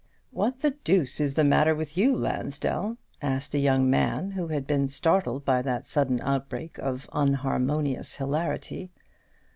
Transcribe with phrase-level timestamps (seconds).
[0.31, 4.65] "What the deuce is the matter with you, Lansdell?" asked a young man who had
[4.65, 8.89] been startled by that sudden outbreak of unharmonious hilarity.